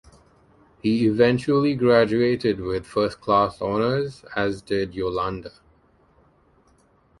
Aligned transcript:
He 0.81 1.05
eventually 1.05 1.75
graduated 1.75 2.59
with 2.59 2.87
first-class 2.87 3.61
honours, 3.61 4.25
as 4.35 4.63
did 4.63 4.95
Yolande. 4.95 5.51